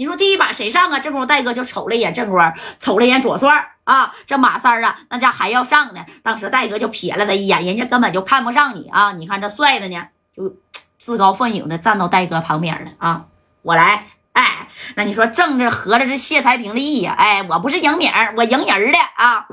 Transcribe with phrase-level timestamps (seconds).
[0.00, 0.98] 你说第一把谁上啊？
[0.98, 6.02] 这功夫戴哥就瞅了一眼正光，瞅了一眼左帅啊，这马三啊，那家还要上呢。
[6.22, 9.12] 当时戴哥就瞥了他一眼，人家根本就看不上你啊！
[9.12, 10.56] 你看这帅的呢，就
[10.96, 13.26] 自高奋勇的站到戴哥旁边了啊！
[13.60, 17.14] 我来，哎，那你说正着合着这谢才平的意呀？
[17.18, 19.48] 哎，我不是赢名，我赢人的啊！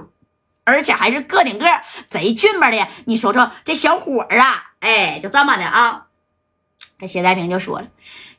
[0.64, 1.66] 而且还是个顶个
[2.08, 6.06] 贼俊巴的，你瞅瞅这小伙儿啊，哎，就这么的啊。
[6.98, 7.88] 这谢才平就说了：“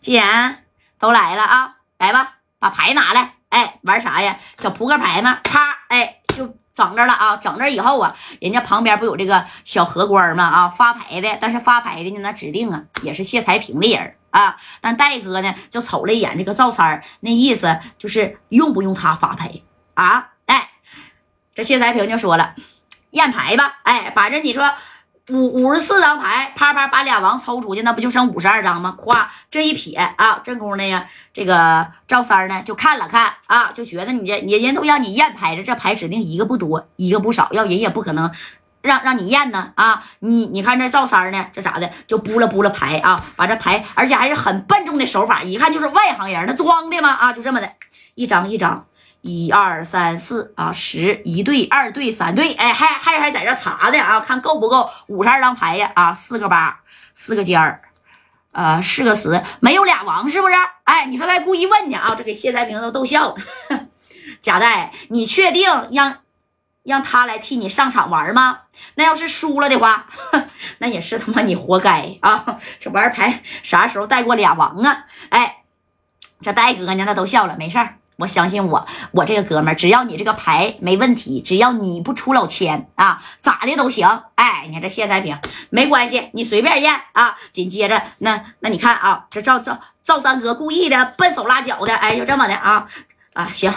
[0.00, 0.64] 既然
[0.98, 4.38] 都来了啊，来吧，把牌拿来，哎，玩啥呀？
[4.56, 7.36] 小扑克牌嘛，啪，哎，就整这了啊。
[7.36, 10.44] 整这以后啊，人家旁边不有这个小荷官吗？
[10.44, 14.56] 啊，发牌的，但是发牌的呢，那指定啊也是谢才平的人啊。
[14.80, 19.50] 但戴哥呢，就瞅了一眼这个赵三那意思就是用不用他发牌
[19.94, 20.70] 啊？”哎
[21.54, 22.54] 这谢才平就说了
[23.10, 24.72] ：“验牌吧，哎，把这你说
[25.30, 28.96] 五五十四张牌，啪啪把俩王抽出去，那不就剩五十二张吗？
[28.98, 38.30] 咵，这一撇啊，正宫的呀，这个赵三呢就看了看啊，就觉得你这人人都让你验牌了，这牌指定一个不多，一个不少，要人也不可能
[38.80, 40.02] 让让你验呢啊！
[40.20, 47.10] 你你看这赵三呢，这咋的就拨了拨了牌啊，把这牌，而且还是很笨重的手法，一看就是外行人，他装的吗？
[47.10, 47.70] 啊，就这么的
[48.14, 48.86] 一张一张。”
[49.20, 55.90] 一二三四啊，十一对，二对，三对，哎，还还还在这查的啊，看够不够五十二张牌呀？
[55.94, 56.80] 啊，四个八，
[57.12, 57.82] 四个尖儿，
[58.52, 60.54] 呃，四个十，没有俩王是不是？
[60.84, 62.14] 哎，你说他故意问你啊？
[62.16, 63.36] 这给谢才平都逗笑了。
[64.40, 66.18] 贾代，你确定让
[66.84, 68.60] 让他来替你上场玩吗？
[68.94, 70.06] 那要是输了的话，
[70.78, 72.56] 那也是他妈你活该啊！
[72.78, 75.04] 这玩牌啥时候带过俩王啊？
[75.30, 75.64] 哎，
[76.40, 77.96] 这戴哥呢，那都笑了，没事儿。
[78.18, 84.08] 我相信我，我这个哥们儿，只要你这个牌没问题，只要你不出老千啊，咋的都行。
[84.34, 85.38] 哎，你看这谢三平，
[85.70, 87.36] 没关系，你随便验啊。
[87.52, 92.88] 紧接着，那那你看啊，这赵赵赵三哥故意的笨手拉脚的，哎，就这么的啊
[93.34, 93.72] 啊，行，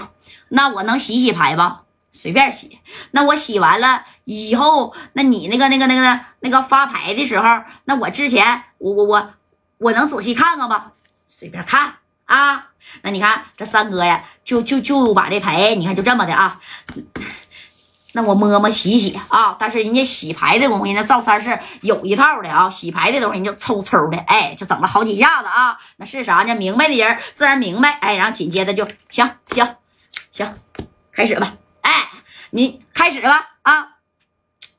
[0.50, 1.84] 那我能洗洗牌吧？
[2.12, 2.80] 随便洗。
[3.12, 9.34] 那我洗完了以后，那你那个那个那个那个发牌的时候，那我之前我我我
[9.78, 10.94] 我能仔细看看吧？
[11.30, 11.98] 随便看。
[12.32, 12.68] 啊，
[13.02, 16.62] 那你看这三哥呀，就就就把这牌，你看就这么的啊。
[18.14, 22.70] 那我摸摸洗洗啊，但是人家洗牌的东西，那赵三是有一套的啊。
[22.70, 25.78] 洗牌的东西，人就抽抽的，哎，就整了好几下子啊。
[25.98, 26.56] 那是啥呢？
[26.56, 29.76] 明白的人自然明白，哎，然后紧接着就行行
[30.32, 30.54] 行，
[31.12, 31.54] 开始吧。
[31.82, 32.10] 哎，
[32.52, 33.90] 你开始吧啊。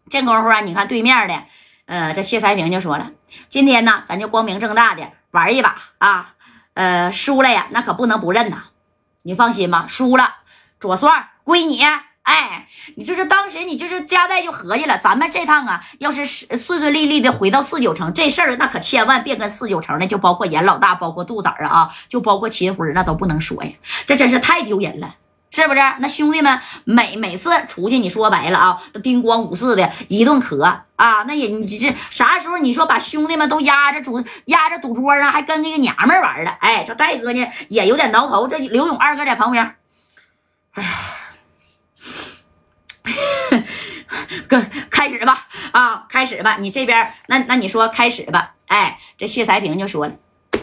[0.08, 1.44] 这功夫啊，你看对面的，
[1.84, 3.10] 呃，这谢才平就说了，
[3.50, 6.34] 今天呢，咱就光明正大的玩一把啊。
[6.74, 8.64] 呃，输了呀，那可不能不认呐。
[9.22, 10.36] 你放心吧，输了，
[10.80, 11.80] 左帅归你。
[12.22, 23.72] 哎，你就是当时你就是加代就合计了，咱们这趟啊，要是顺顺利利的回到四九城，这事儿那可千万别跟四九城的，就包括严老大，包括杜子儿啊，就包括秦辉那都不能说呀，
[24.06, 25.16] 这真是太丢人了。
[25.52, 25.80] 是不是？
[25.98, 30.62] 那兄弟们每每次出去，你说白了啊，都叮咣五四的一顿咳
[30.96, 36.50] 啊，那也你这啥时候你说把兄弟们都压着赌压着赌桌上，还跟那个娘们玩了？
[36.60, 38.48] 哎，这戴哥呢也有点挠头。
[38.48, 39.76] 这刘勇二哥在旁边，
[40.72, 40.90] 哎呀，
[44.48, 48.54] 哥开始吧啊，开始吧，你这边那那你说开始吧？
[48.68, 50.14] 哎，这谢才平就说了，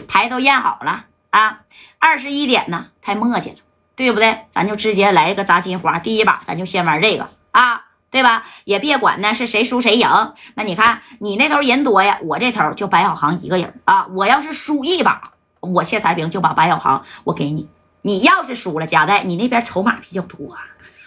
[0.08, 1.60] 牌都验好了啊，
[2.00, 3.58] 二十一点呢，太磨叽了。
[4.00, 4.46] 对不对？
[4.48, 8.44] 咱就直接来一个砸金花，第一把咱就先玩这个啊，对吧？
[8.64, 10.08] 也别管那是谁输谁赢。
[10.54, 14.06] 那你看你那头人多呀，我这头就白小航一个人啊。
[14.14, 17.68] 我要是输一把，我谢才平就把白小航我给你。
[18.02, 20.56] 你要是输了，加代你那边筹码比较多。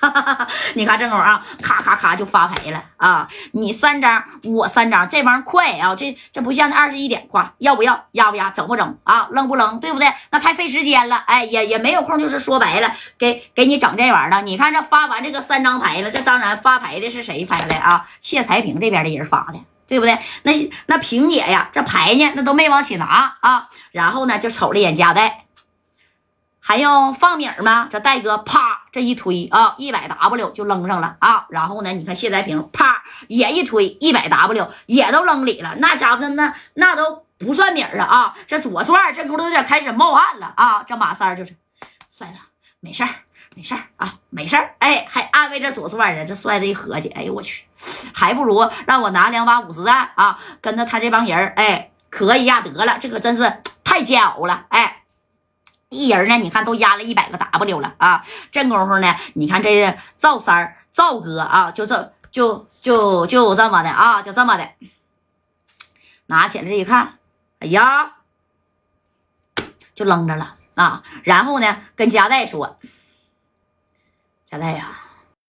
[0.75, 3.25] 你看这会儿啊，咔咔咔就发牌了啊！
[3.53, 5.95] 你三张，我三张，这玩意快啊！
[5.95, 9.29] 这这不像那二十一点，夸要不要压不压，整不整啊？
[9.31, 10.11] 扔不扔，对不对？
[10.29, 14.41] 那太费时间了，哎，也也没有空，就是说白了，给给你整这玩意儿了。
[14.41, 18.05] 你看这发完这个三张牌了，这当然发牌的是谁发的啊？
[18.19, 20.19] 谢才平这边的人发的，对不对？
[20.41, 20.51] 那
[20.87, 23.69] 那平姐呀，这牌呢，那都没往起拿啊。
[23.93, 25.45] 然后呢，就瞅了一眼加代。
[26.65, 27.89] 还用放米吗？
[27.91, 31.45] 这戴哥啪这一推啊，一百 W 就扔上了啊。
[31.49, 35.75] 然后呢，你看谢才平啪也一推，一百 W 也都扔里了。
[35.79, 38.35] 那家伙那那都不算米啊啊！
[38.47, 40.81] 这左帅这头都有点开始冒汗了啊。
[40.83, 41.53] 这马三就是
[42.09, 42.37] 帅了，
[42.79, 43.09] 没事儿，
[43.55, 44.75] 没事儿啊，没事儿。
[44.79, 46.25] 哎，还安慰这左帅呢。
[46.25, 47.65] 这帅子一合计，哎呦我去，
[48.13, 52.97] 还不如让我拿两把五十弹啊，跟着他这帮人哎磕一下得了。
[53.01, 55.01] 这可真是太煎熬了，哎。
[55.93, 58.25] 一人呢，你看都压了一百个 W 了啊！
[58.51, 64.69] 这功夫呢，你看这赵三儿、赵哥啊，就这就就就这么的啊，就这么的，
[66.25, 67.19] 拿起来一看，
[67.59, 68.15] 哎呀，
[69.93, 72.79] 就扔着了啊，然后呢跟嘉代说
[74.45, 74.99] ：“嘉代呀。”